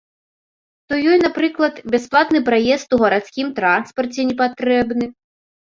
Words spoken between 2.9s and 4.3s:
у гарадскім транспарце